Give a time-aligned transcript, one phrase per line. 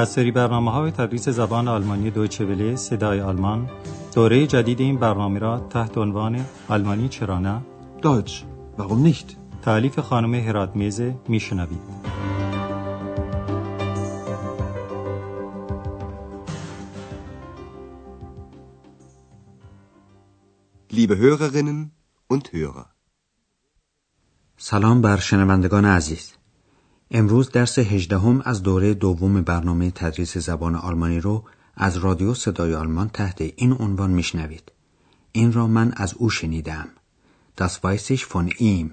[0.00, 3.70] از سری برنامه های تدریس زبان آلمانی دویچه وله صدای آلمان
[4.14, 7.62] دوره جدید این برنامه را تحت عنوان آلمانی چرا نه
[8.02, 8.32] Deutsch,
[8.78, 9.36] warum nicht?
[9.62, 11.80] تعلیف خانم هرات میزه میشنوید
[20.92, 21.90] Liebe Hörerinnen
[22.32, 22.86] und Hörer.
[24.56, 26.39] سلام بر شنوندگان عزیز
[27.12, 31.44] امروز درس هجدهم از دوره دوم برنامه تدریس زبان آلمانی رو
[31.76, 34.72] از رادیو صدای آلمان تحت این عنوان میشنوید.
[35.32, 36.88] این را من از او شنیدم.
[37.60, 38.90] Das weiß ich von ihm.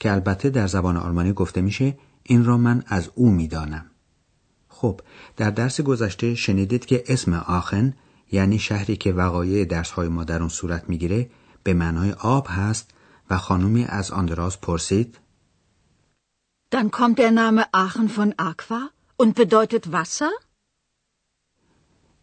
[0.00, 3.86] که البته در زبان آلمانی گفته میشه این را من از او می‌دانم.
[4.68, 5.00] خب
[5.36, 7.94] در درس گذشته شنیدید که اسم آخن
[8.32, 11.30] یعنی شهری که وقایع درسهای ما در اون صورت می‌گیره
[11.62, 12.90] به معنای آب هست
[13.30, 15.18] و خانومی از آندراز پرسید
[16.76, 18.82] Dann kommt der Name Aachen von Aqua
[19.22, 20.30] und bedeutet Wasser?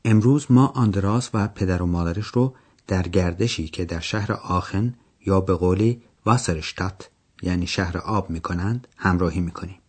[0.06, 2.56] امروز ما آندراس و پدر و مادرش رو
[2.88, 4.94] در گردشی که در شهر آخن
[5.26, 7.10] یا به قولی واسرشتات
[7.42, 9.80] یعنی شهر آب می‌کنند همراهی می‌کنیم.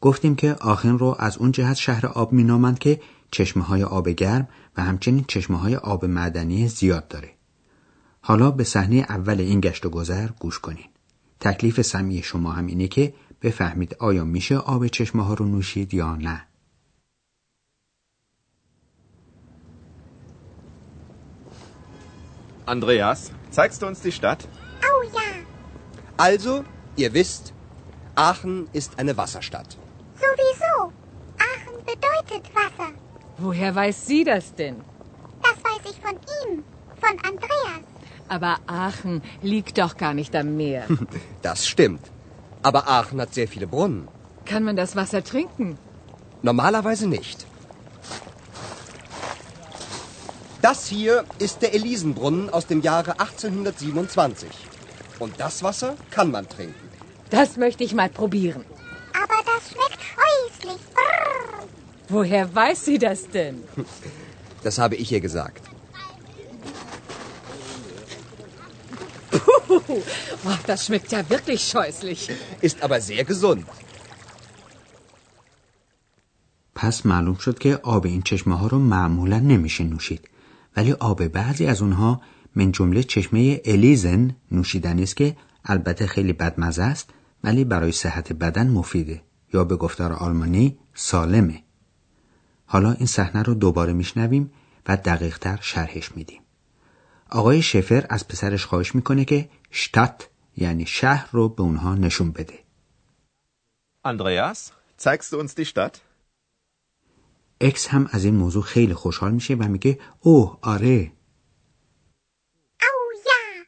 [0.00, 4.48] گفتیم که آخن رو از اون جهت شهر آب مینامند که چشمه های آب گرم
[4.76, 7.30] و همچنین چشمه های آب معدنی زیاد داره.
[8.20, 10.86] حالا به صحنه اول این گشت و گذر گوش کنین.
[11.40, 16.16] تکلیف سمی شما هم اینه که بفهمید آیا میشه آب چشمه ها رو نوشید یا
[16.16, 16.46] نه
[22.66, 24.46] Andreas, zeigst du uns die Stadt?
[24.90, 25.28] Oh ja,
[26.16, 26.64] Also,
[26.96, 27.52] ihr wisst,
[28.14, 29.70] Aachen ist eine Wasserstadt.
[30.24, 30.74] sowieso.
[31.50, 32.90] Aachen bedeutet Wasser.
[33.38, 34.76] Woher weiß sie das denn?
[35.46, 36.62] Das weiß ich von ihm,
[37.02, 37.84] von Andreas.
[38.28, 40.84] Aber Aachen liegt doch gar nicht am Meer.
[41.42, 42.04] Das stimmt.
[42.62, 44.08] Aber Aachen hat sehr viele Brunnen.
[44.44, 45.78] Kann man das Wasser trinken?
[46.42, 47.46] Normalerweise nicht.
[50.62, 54.48] Das hier ist der Elisenbrunnen aus dem Jahre 1827.
[55.18, 56.74] Und das Wasser kann man trinken.
[57.30, 58.64] Das möchte ich mal probieren.
[59.14, 60.80] Aber das schmeckt scheußlich.
[60.94, 61.66] Brrr.
[62.08, 63.62] Woher weiß sie das denn?
[64.62, 65.69] Das habe ich ihr gesagt.
[70.48, 72.20] oh, das schmeckt ja wirklich scheußlich.
[72.68, 73.64] Ist aber sehr gesund.
[76.74, 80.28] پس معلوم شد که آب این چشمه ها رو معمولا نمیشه نوشید
[80.76, 82.20] ولی آب بعضی از اونها
[82.54, 87.10] من جمله چشمه الیزن نوشیدنی است که البته خیلی بدمزه است
[87.44, 89.22] ولی برای صحت بدن مفیده
[89.54, 91.62] یا به گفتار آلمانی سالمه
[92.66, 94.50] حالا این صحنه رو دوباره میشنویم
[94.86, 96.40] و دقیقتر شرحش میدیم
[97.32, 102.58] آقای شفر از پسرش خواهش می‌کنه که شتات یعنی شهر رو به اونها نشون بده.
[104.06, 106.00] Andreas, zeigst du uns die Stadt?
[107.60, 111.12] اکس هم از این موضوع خیلی خوشحال میشه و میگه اوه آره.
[112.82, 112.84] Oh
[113.26, 113.66] ja,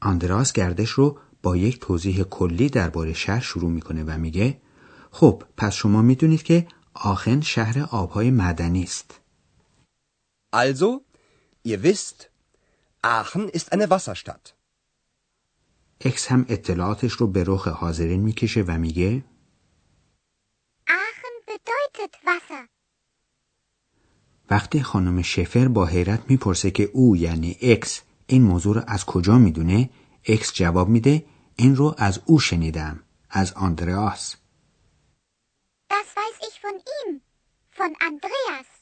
[0.00, 4.60] آندراس گردش رو با یک توضیح کلی درباره شهر شروع می‌کنه و میگه
[5.10, 9.20] خب پس شما می‌دونید که آخن شهر آبهای معدنی است.
[10.52, 11.05] Also,
[11.70, 12.18] ihr wisst,
[13.02, 14.54] Aachen ist eine Wasserstadt.
[16.00, 19.24] اکس هم اطلاعاتش رو به رخ حاضرین می‌کشه و میگه
[20.88, 22.68] Aachen bedeutet Wasser.
[24.50, 29.38] وقتی خانم شفر با حیرت می‌پرسه که او یعنی اکس این موضوع رو از کجا
[29.38, 29.90] می‌دونه
[30.24, 31.26] اکس جواب میده
[31.56, 34.36] این رو از او شنیدم از آندریاس
[35.90, 37.20] Das weiß ich von ihm,
[37.78, 38.75] von Andreas.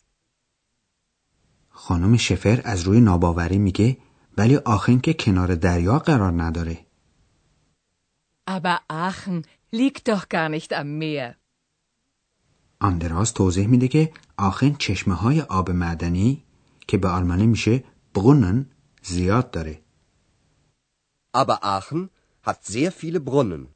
[1.76, 3.96] خانم شفر از روی ناباوری میگه
[4.38, 6.86] ولی آخن که کنار دریا قرار نداره
[8.46, 9.42] Aber Aachen
[9.72, 11.34] liegt doch gar nicht am Meer.
[12.80, 16.42] آندراس توضیح میده که آخن چشمه های آب معدنی
[16.88, 18.66] که به آلمانی میشه برونن
[19.02, 19.80] زیاد داره
[21.36, 22.08] Aber Aachen
[22.46, 23.66] hat sehr viele Brunnen.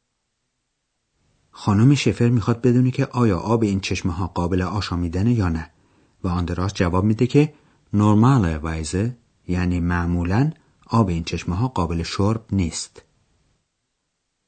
[1.51, 5.71] خانم شفر می‌خواد بدونه که آیا آب این چشمه ها قابل آشامیدنه یا نه
[6.25, 7.55] و آندراس جواب میده که
[7.93, 9.17] نرمال وایزه
[9.49, 10.53] یعنی معمولا
[10.87, 13.03] آب این چشمه ها قابل شرب نیست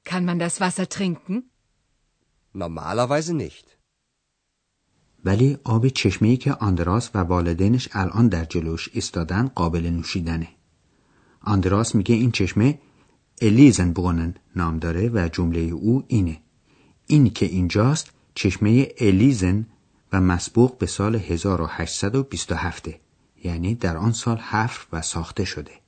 [0.04, 1.50] Kann man das Wasser trinken?
[2.54, 3.66] Normalerweise nicht.
[5.24, 10.48] ولی آب چشمه‌ای که آندراس و والدینش الان در جلوش ایستادن قابل نوشیدنه.
[11.40, 12.78] آندراس میگه این چشمه
[13.40, 16.40] الیزنبرونن نام داره و جمله او اینه.
[17.06, 19.66] این که اینجاست چشمه الیزن
[20.12, 22.88] و مسبوق به سال 1827
[23.44, 25.80] یعنی در آن حفر حفر و ساخته شده.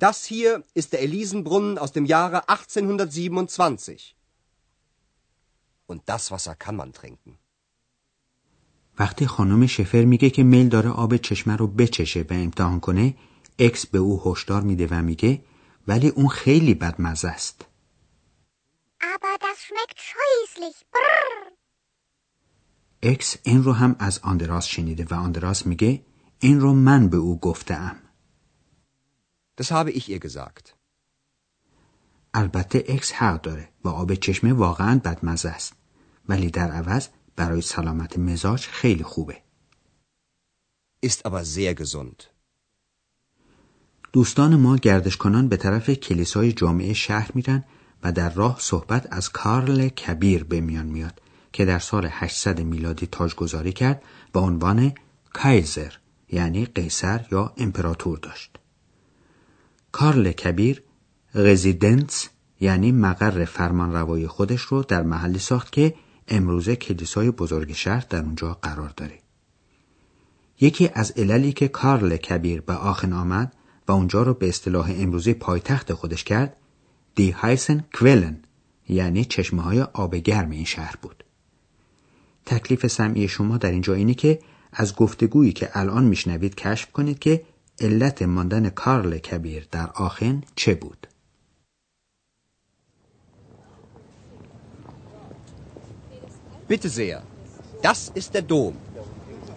[0.00, 4.16] Das hier ist der Elisenbrunnen aus dem Jahre 1827.
[5.86, 7.38] Und das Wasser kann man trinken.
[8.98, 13.14] وقتی خانم شفر میگه که میل داره آب چشمه رو بچشه و امتحان کنه
[13.58, 15.44] اکس به او هشدار میده و میگه
[15.88, 17.64] ولی اون خیلی بدمزه است
[19.14, 20.78] Aber das schmeckt scheußlich.
[20.92, 21.43] Brrr.
[23.06, 26.02] اکس این رو هم از آندراس شنیده و آندراس میگه
[26.40, 27.96] این رو من به او گفتم
[29.60, 30.74] Das habe ich ihr gesagt.
[32.34, 35.72] البته اکس حق داره و آب چشمه واقعا بدمزه است
[36.28, 39.36] ولی در عوض برای سلامت مزاج خیلی خوبه
[41.06, 42.22] Ist aber sehr gesund.
[44.12, 47.64] دوستان ما گردش کنان به طرف کلیسای جامعه شهر میرن
[48.02, 51.20] و در راه صحبت از کارل کبیر به میان میاد
[51.54, 54.02] که در سال 800 میلادی تاجگذاری کرد
[54.34, 54.92] و عنوان
[55.32, 55.92] کایزر
[56.28, 58.56] یعنی قیصر یا امپراتور داشت.
[59.92, 60.82] کارل کبیر
[61.34, 62.28] رزیدنس
[62.60, 65.94] یعنی مقر فرمانروایی خودش رو در محلی ساخت که
[66.28, 69.18] امروزه کلیسای بزرگ شهر در اونجا قرار داره.
[70.60, 73.54] یکی از عللی که کارل کبیر به آخن آمد
[73.88, 76.56] و اونجا رو به اصطلاح امروزی پایتخت خودش کرد
[77.14, 78.38] دی هایسن کویلن
[78.88, 81.24] یعنی چشمه های آب گرم این شهر بود.
[82.46, 84.38] تکلیف سمعی شما در اینجا اینه که
[84.72, 87.44] از گفتگویی که الان میشنوید کشف کنید که
[87.80, 91.06] علت ماندن کارل کبیر در آخن چه بود؟
[96.68, 97.22] Bitte sehr.
[97.82, 98.74] Das ist der Dom.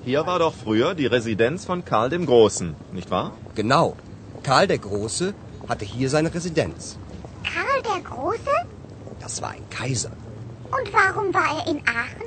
[0.04, 3.32] Hier war doch früher die Residenz von Karl dem Großen, nicht wahr?
[3.56, 3.96] Genau.
[4.44, 5.34] Karl der Große
[5.70, 6.98] hatte hier seine Residenz.
[7.54, 8.56] Karl der Große?
[9.22, 10.14] Das war ein Kaiser.
[10.78, 12.27] Und warum war er in Aachen?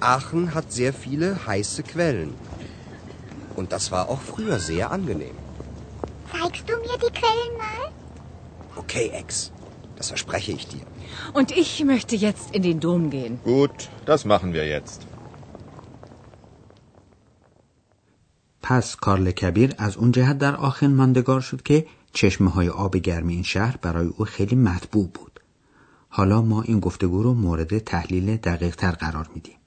[0.00, 2.32] Aachen hat sehr viele heiße Quellen.
[3.56, 5.36] Und das war auch früher sehr angenehm.
[6.32, 7.84] Zeigst du mir die Quellen mal?
[8.76, 9.52] Okay, Ex.
[9.96, 10.86] Das verspreche ich dir.
[11.34, 13.38] Und ich möchte jetzt in den Dom gehen.
[13.44, 15.06] Gut, das machen wir jetzt.
[18.62, 23.28] پس کارل کبیر از اون جهت در آخن ماندگار شد که چشمه های آب گرم
[23.28, 25.40] این شهر برای او خیلی مطبوع بود.
[26.08, 29.59] حالا ما این گفتگو رو مورد تحلیل دقیق تر قرار میدیم.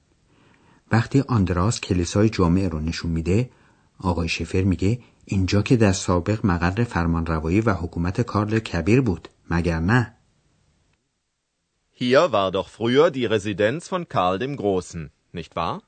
[0.90, 3.50] وقتی آندراس کلیسای جامعه رو نشون میده
[3.98, 9.80] آقای شفر میگه اینجا که در سابق مقر فرمانروایی و حکومت کارل کبیر بود مگر
[9.80, 10.14] نه
[11.96, 15.82] Hier war doch früher die Residenz von Karl dem Großen, nicht wahr?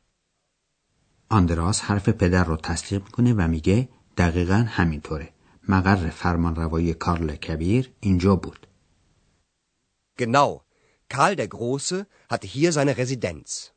[1.28, 5.28] آندراس حرف پدر رو تصدیق می‌کنه و میگه دقیقا همینطوره
[5.68, 8.66] مقر فرمانروایی کارل کبیر اینجا بود
[10.18, 10.62] Genau.
[11.08, 13.75] Karl der Große hatte hier seine Residenz.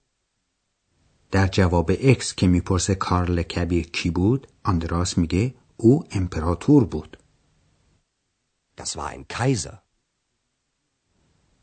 [1.32, 7.18] در جواب اکس که می‌پرسه کارل کبیر کی بود آندراس میگه او امپراتور بود
[8.78, 9.78] Das war ein Kaiser.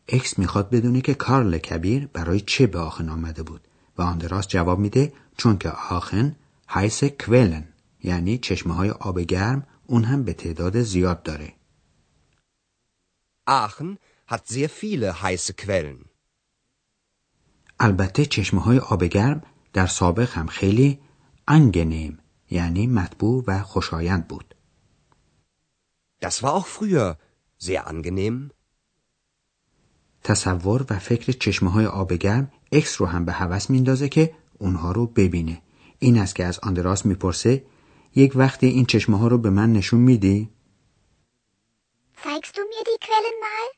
[0.08, 3.68] اکس می‌خواد بدونه که کارل کبیر برای چه به آخن آمده بود
[3.98, 6.36] و آندراس جواب میده چون که آخن
[6.68, 7.68] هایس کویلن
[8.02, 11.52] یعنی چشمه های آب گرم اون هم به تعداد زیاد داره
[13.48, 16.04] Aachen hat sehr viele heiße Quellen.
[17.80, 19.42] البته چشمه های آب گرم
[19.76, 20.98] در سابق هم خیلی
[21.48, 22.18] انگنیم
[22.50, 24.54] یعنی مطبوع و خوشایند بود
[26.24, 27.16] Das war auch früher
[27.58, 28.50] sehr angenehm.
[30.24, 34.92] تصور و فکر چشمه های آب گرم اکس رو هم به هوس میندازه که اونها
[34.92, 35.62] رو ببینه
[35.98, 37.64] این است که از آندراس می‌پرسه
[38.14, 40.50] یک وقتی این چشمه ها رو به من نشون میدی؟
[42.22, 43.76] Zeigst du mir die Quellen mal?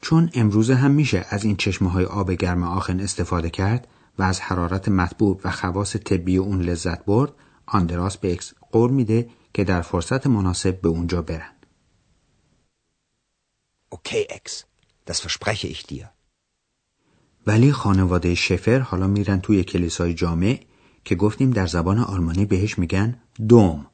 [0.00, 4.40] چون امروزه هم میشه از این چشمه های آب گرم آخن استفاده کرد و از
[4.40, 7.32] حرارت مطبوع و خواص طبی اون لذت برد
[7.66, 11.50] آندراس به اکس قول میده که در فرصت مناسب به اونجا برن
[13.96, 14.44] Okay, Ex.
[15.08, 16.08] Das verspreche ich dir.
[17.46, 20.60] ولی خانواده شفر حالا میرن توی کلیسای جامع
[21.04, 23.86] که گفتیم در زبان آلمانی بهش میگن دوم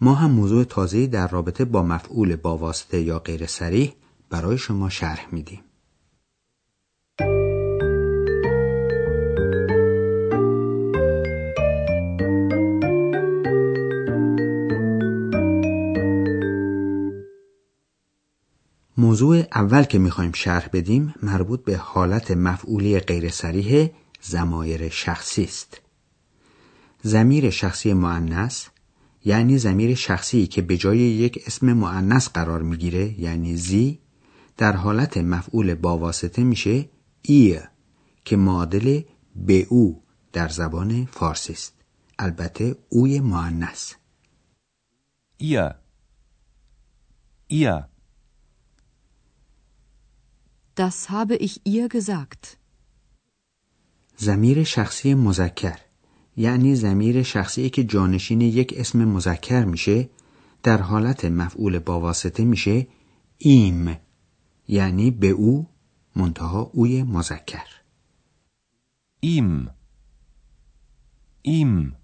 [0.00, 3.94] ما هم موضوع تازه‌ای در رابطه با مفعول با واسطه یا غیر سریح
[4.30, 5.60] برای شما شرح میدیم
[19.00, 23.90] موضوع اول که می‌خوایم شرح بدیم مربوط به حالت مفعولی غیر سریح
[24.20, 25.80] زمایر شخصی است.
[27.02, 28.68] زمیر شخصی معنس
[29.24, 33.98] یعنی زمیر شخصی که به جای یک اسم معنس قرار می‌گیره یعنی زی
[34.56, 36.88] در حالت مفعول با واسطه میشه
[37.22, 37.60] ای
[38.24, 39.00] که معادل
[39.36, 40.02] به او
[40.32, 41.74] در زبان فارسی است.
[42.18, 43.94] البته اوی معنس.
[45.42, 45.74] Ihr.
[47.50, 47.89] Ihr.
[50.82, 52.56] Das habe ich ihr gesagt.
[54.16, 55.78] زمیر شخصی مذکر
[56.36, 60.10] یعنی زمیر شخصی که جانشین یک اسم مذکر میشه
[60.62, 62.86] در حالت مفعول با واسطه میشه
[63.38, 63.96] ایم
[64.68, 65.68] یعنی به او
[66.16, 67.66] منتها اوی مذکر
[69.22, 69.70] Ihm.
[71.42, 71.94] Ihm.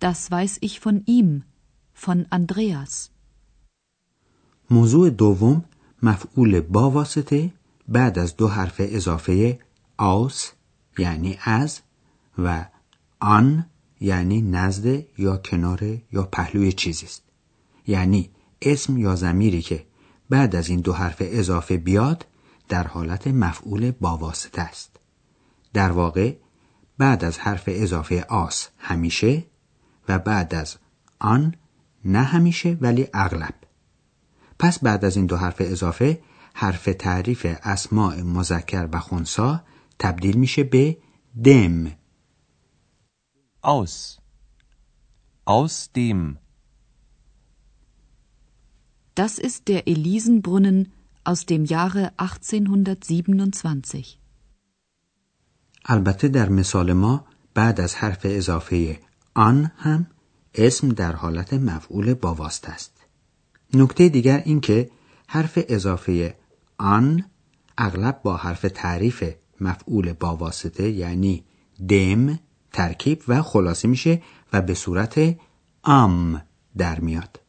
[0.00, 1.42] Das weiß ich von ihm,
[1.92, 3.10] von Andreas.
[4.70, 5.64] موضوع دوم
[6.02, 7.52] مفعول با واسطه
[7.88, 9.58] بعد از دو حرف اضافه
[9.96, 10.52] آس
[10.98, 11.80] یعنی از
[12.38, 12.66] و
[13.20, 13.66] آن
[14.00, 17.22] یعنی نزد یا کنار یا پهلوی چیزی است.
[17.86, 18.30] یعنی
[18.62, 19.86] اسم یا زمیری که
[20.30, 22.26] بعد از این دو حرف اضافه بیاد
[22.68, 24.96] در حالت مفعول با واسطه است.
[25.72, 26.36] در واقع
[26.98, 29.44] بعد از حرف اضافه آس همیشه
[30.08, 30.76] و بعد از
[31.18, 31.54] آن
[32.04, 33.54] نه همیشه ولی اغلب.
[34.58, 36.20] پس بعد از این دو حرف اضافه
[36.54, 39.64] حرف تعریف اسماع مذکر و خونسا
[39.98, 40.96] تبدیل میشه به
[41.44, 41.98] دم
[43.62, 44.20] Aus.
[45.44, 46.38] Aus dem.
[49.14, 50.92] Das ist der Elisenbrunnen
[51.24, 54.18] aus dem Jahre 1827.
[55.84, 59.00] البته در مثال ما بعد از حرف اضافه
[59.34, 60.06] آن هم
[60.54, 62.97] اسم در حالت مفعول با واسطه است
[63.74, 64.90] نکته دیگر این که
[65.26, 66.36] حرف اضافه
[66.78, 67.24] آن
[67.78, 69.24] اغلب با حرف تعریف
[69.60, 71.44] مفعول با واسطه یعنی
[71.88, 72.38] دم
[72.72, 74.22] ترکیب و خلاصه میشه
[74.52, 75.36] و به صورت
[75.84, 76.42] ام
[76.76, 77.40] در میاد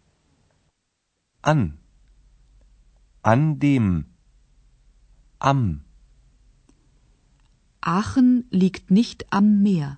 [1.42, 1.80] An.
[3.24, 4.06] An dem.
[5.40, 5.82] Am.
[7.82, 9.98] Aachen liegt nicht am Meer.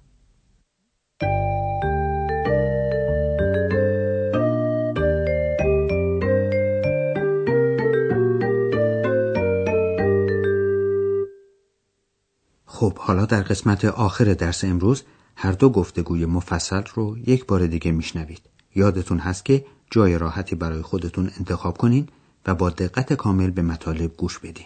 [12.82, 15.04] خب حالا در قسمت آخر درس امروز
[15.36, 18.42] هر دو گفتگوی مفصل رو یک بار دیگه میشنوید.
[18.76, 22.08] یادتون هست که جای راحتی برای خودتون انتخاب کنین
[22.46, 24.66] و با دقت کامل به مطالب گوش بدین.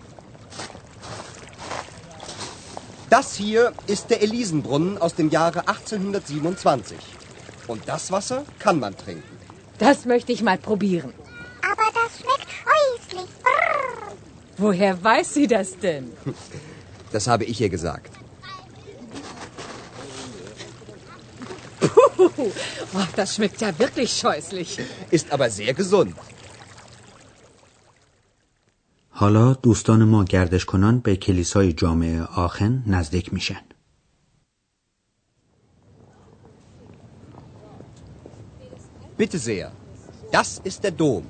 [3.11, 6.97] Das hier ist der Elisenbrunnen aus dem Jahre 1827.
[7.67, 9.37] Und das Wasser kann man trinken.
[9.79, 11.13] Das möchte ich mal probieren.
[11.61, 13.29] Aber das schmeckt scheußlich.
[13.43, 14.13] Brrr.
[14.55, 16.13] Woher weiß sie das denn?
[17.11, 18.13] Das habe ich ihr gesagt.
[21.81, 22.51] Puh, oh,
[23.17, 24.79] das schmeckt ja wirklich scheußlich.
[25.09, 26.15] Ist aber sehr gesund.
[29.21, 33.61] حالا دوستان ما گردش کنان به کلیسای جامعه آخن نزدیک میشن
[39.17, 39.71] Bitte sehr.
[40.31, 41.23] Das ist der Dom.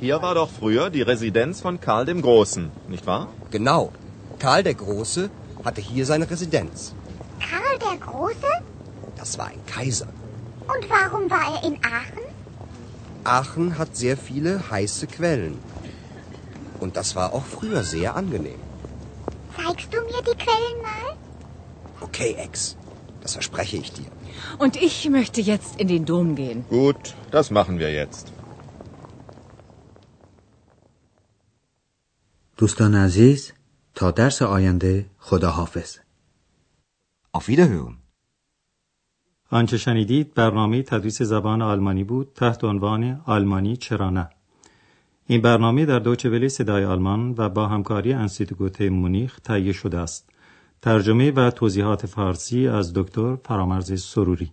[0.00, 3.26] Hier war doch früher die Residenz von Karl dem Großen, nicht wahr?
[3.50, 3.82] Genau.
[4.38, 5.22] Karl der Große
[5.64, 6.94] hatte hier seine Residenz.
[7.48, 8.52] Karl der Große?
[9.20, 10.10] Das war ein Kaiser.
[10.72, 12.26] Und warum war er in Aachen?
[13.24, 15.69] Aachen hat sehr viele heiße Quellen.
[16.83, 18.61] Und das war auch früher sehr angenehm.
[19.57, 21.09] Zeigst du mir die Quellen mal?
[22.07, 22.77] Okay, Ex.
[23.23, 24.09] Das verspreche ich dir.
[24.63, 26.59] Und ich möchte jetzt in den Dom gehen.
[26.69, 28.25] Gut, das machen wir jetzt.
[32.57, 33.53] دوستان عزیز
[33.95, 35.97] تا درس آینده خدا حافظ
[37.33, 37.97] Auf Wiederhören.
[39.51, 44.29] آنچه شنیدید برنامه تدریس زبان آلمانی بود تحت عنوان آلمانی چرا نه
[45.30, 50.30] این برنامه در دوچه ولی صدای آلمان و با همکاری انسیتگوت مونیخ تهیه شده است.
[50.82, 54.52] ترجمه و توضیحات فارسی از دکتر فرامرز سروری